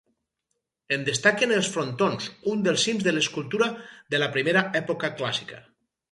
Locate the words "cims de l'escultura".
2.87-3.67